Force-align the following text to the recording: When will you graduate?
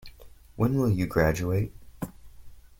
When 0.55 0.79
will 0.79 0.89
you 0.89 1.05
graduate? 1.05 1.75